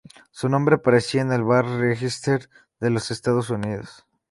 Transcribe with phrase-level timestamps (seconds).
[0.31, 4.07] Su nombre aparecía en el Bar Register de los Estados Unidos.